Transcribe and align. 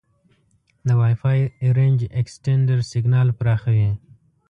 د 0.87 0.89
وای 0.99 1.15
فای 1.21 1.39
رینج 1.77 1.99
اکسټینډر 2.21 2.79
سیګنال 2.91 3.27
پراخوي. 3.39 3.89